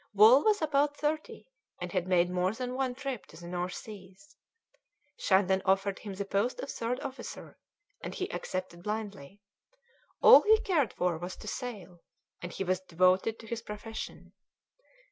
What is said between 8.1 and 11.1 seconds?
he accepted blindly; all he cared